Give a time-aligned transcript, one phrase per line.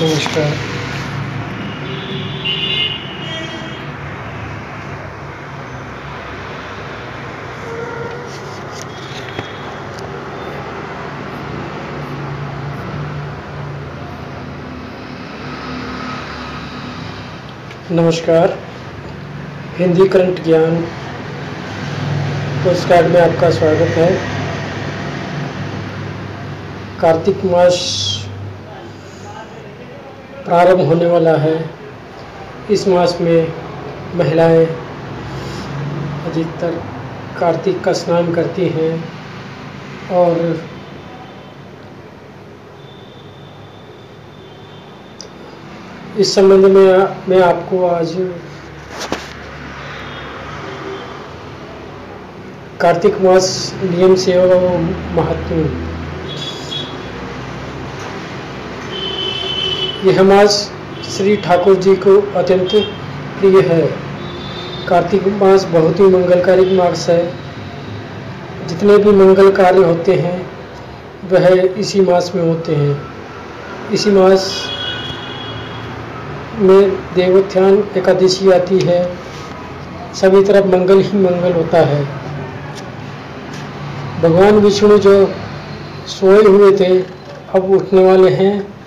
[0.00, 0.50] नमस्कार
[17.90, 18.56] नमस्कार।
[19.78, 20.80] हिंदी करंट ज्ञान
[22.64, 24.10] पोस्टकार्ड में आपका स्वागत है।
[27.00, 27.78] कार्तिक मास
[30.48, 31.56] प्रारंभ होने वाला है।
[32.70, 33.52] इस मास में
[34.16, 34.64] महिलाएँ
[36.26, 36.80] अधिकतर
[37.40, 38.92] कार्तिक का स्नान करती हैं
[40.12, 40.40] और
[46.18, 46.88] इस संबंध में
[47.28, 48.14] मैं आपको आज
[52.80, 53.50] कार्तिक मास
[53.82, 54.72] नियम व
[55.16, 55.97] महत्व
[60.04, 60.72] यह मास
[61.16, 62.70] श्री ठाकुर जी को अत्यंत
[63.40, 63.90] प्रिय है।
[64.88, 67.34] कार्तिक मास बहुत ही मंगलकारी मास है।
[68.66, 70.50] जितने भी मंगल कार्य होते हैं,
[71.32, 73.02] वह इसी मास में होते हैं।
[73.92, 74.64] इसी मास
[76.56, 79.16] में देवोत्थान एकादशी आती है।
[80.14, 82.04] सभी तरफ़ मंगल ही मंगल होता है।
[84.22, 85.32] भगवान विष्णु जो
[86.06, 87.00] सोए हुए थे,
[87.54, 88.77] अब उठने वाले हैं।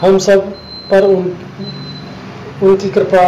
[0.00, 0.50] हम सब
[0.90, 1.24] पर उन,
[2.62, 3.24] उनकी कृपा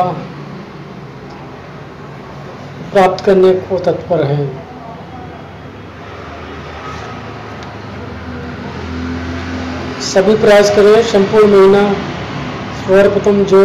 [2.93, 4.47] प्राप्त करने को तत्पर हैं।
[10.03, 11.93] सभी प्रयास करें, संपूर्ण महीना
[12.87, 13.61] सर्वप्रथम जो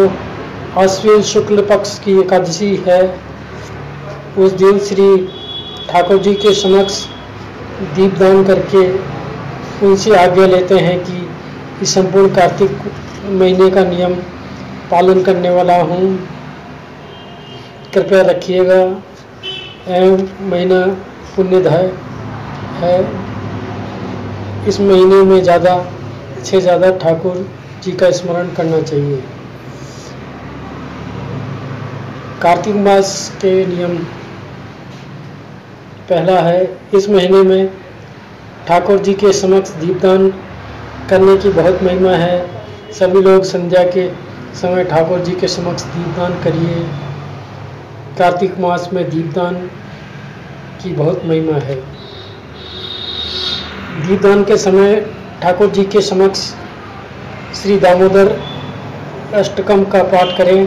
[0.77, 3.01] आश्विन शुक्ल पक्ष की एकादशी है,
[4.37, 5.07] उस दिन श्री
[5.89, 7.03] ठाकुर जी के समक्ष
[7.95, 8.87] दीपदान करके
[9.87, 11.26] उनसे आज्ञा लेते हैं कि
[11.81, 12.71] इस संपूर्ण कार्तिक
[13.31, 14.13] महीने का नियम
[14.91, 16.17] पालन करने वाला हूँ।
[17.93, 18.79] कृपया रखिएगा।
[19.89, 20.79] एवं महीना
[21.35, 21.91] पुण्यदाय
[22.79, 22.97] है।
[24.67, 25.75] इस महीने में ज़्यादा
[26.45, 27.47] से ज़्यादा ठाकुर
[27.83, 29.21] जी का स्मरण करना चाहिए।
[32.41, 33.95] कार्तिक मास के नियम
[36.09, 36.63] पहला है,
[36.95, 37.69] इस महीने में
[38.67, 40.29] ठाकुर जी के समक्ष दीपदान
[41.09, 42.37] करने की बहुत महिमा है।
[42.93, 44.07] सभी लोग संध्या के
[44.55, 46.75] समय ठाकुर जी के समक्ष दीपदान करिए।
[48.17, 49.55] कार्तिक मास में दीपदान
[50.83, 51.75] की बहुत महिमा है।
[54.07, 54.99] दीपदान के समय
[55.41, 56.39] ठाकुर जी के समक्ष
[57.55, 58.27] श्री दामोदर
[59.33, 60.61] अष्टकम का पाठ करें।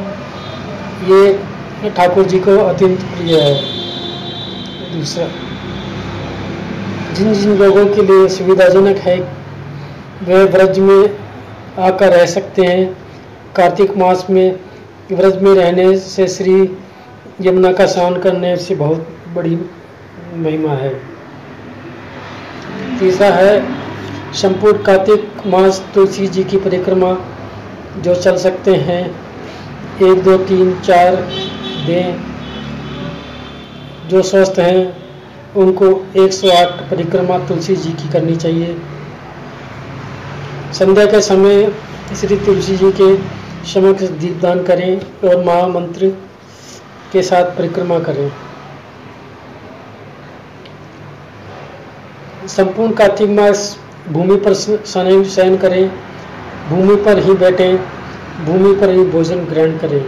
[1.09, 3.55] ये ठाकुर जी को अत्यंत प्रिय है।
[4.93, 5.27] दूसरा,
[7.15, 9.19] जिन जिन लोगों के लिए सुविधाजनक है
[10.23, 11.17] वे व्रज में
[11.79, 12.97] आकर रह सकते हैं।
[13.57, 14.61] कार्तिक मास में
[15.13, 16.79] व्रज में रहने से श्री
[17.41, 19.59] यमुना का स्नान करने से बहुत बड़ी
[20.35, 21.01] महिमा है।
[23.01, 23.65] तीसरा है,
[24.33, 27.19] संपूर्ण कार्तिक मास तुलसी जी की परिक्रमा
[27.99, 29.11] जो चल सकते हैं।
[30.03, 31.17] एक, दो, तीन, चार
[31.87, 32.21] दें।
[34.09, 34.97] जो स्वस्थ हैं,
[35.57, 38.77] उनको 108 परिक्रमा तुलसी जी की करनी चाहिए।
[40.73, 41.65] संध्या के समय
[42.17, 43.15] श्री तुलसी जी के
[43.69, 46.09] समक्ष दीपदान करें और महामंत्र
[47.13, 48.31] के साथ परिक्रमा करें।
[52.49, 53.77] संपूर्ण कार्तिक मास
[54.09, 55.89] भूमि पर शयन शयन करें,
[56.69, 57.77] भूमि पर ही बैठें,
[58.47, 60.05] भूमि पर ही भोजन ग्रहण करें।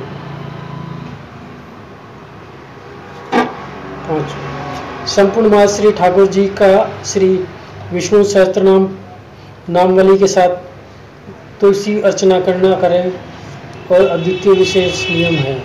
[5.08, 6.74] संपूर्ण मास श्री ठाकुर जी का
[7.04, 7.28] श्री
[7.92, 8.88] विष्णु सहस्त्रनाम
[9.70, 10.48] नामवली के साथ
[11.60, 13.12] तुलसी अर्चना करना करें
[13.92, 15.64] और अद्वितीय विशेष नियम है।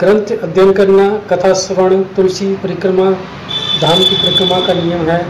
[0.00, 3.10] ग्रंथ अध्ययन करना, कथा श्रवण, तुलसी परिक्रमा,
[3.82, 5.26] धाम की परिक्रमा का नियम है।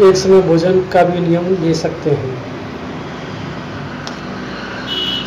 [0.00, 2.42] एक समय भोजन का भी नियम ले सकते हैं।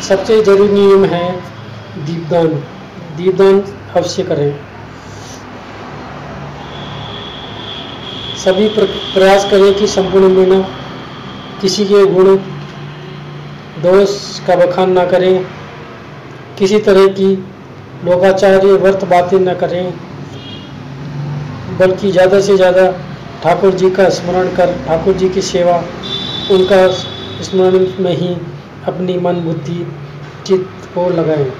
[0.02, 1.40] सबसे ज़रूरी नियम है
[1.96, 2.48] दीपदान।
[3.16, 3.60] दीपदान
[3.96, 4.71] अवश्य करें।
[8.44, 10.60] सभी प्रयास करें कि संपूर्ण महीना
[11.60, 12.36] किसी के गुण,
[13.82, 14.14] दोष
[14.46, 15.44] का बखान ना करें,
[16.58, 17.34] किसी तरह की
[18.04, 19.92] लोकाचार्य व्रत बातें न करें,
[21.78, 22.90] बल्कि ज़्यादा से ज़्यादा
[23.42, 25.76] ठाकुर जी का स्मरण कर, ठाकुर जी की सेवा,
[26.50, 26.86] उनका
[27.42, 28.34] स्मरण में ही
[28.88, 29.86] अपनी मन बुद्धि,
[30.46, 31.50] चित्त को लगाएँ।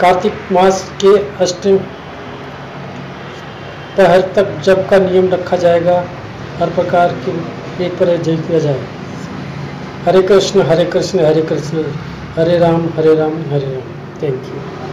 [0.00, 1.66] कार्तिक मास के अष्ट
[3.96, 6.04] पहर तक जब का नियम रखा जाएगा,
[6.58, 8.80] हर प्रकार के एक पर जय किया जाए।
[10.04, 11.84] हरे कृष्ण हरे कृष्ण हरे कृष्ण,
[12.36, 13.92] हरे राम हरे राम हरे राम।
[14.22, 14.83] Thank you